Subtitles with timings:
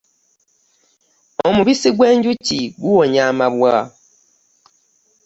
[1.47, 3.75] Omubisi gw'enjuki guwonya amabwa.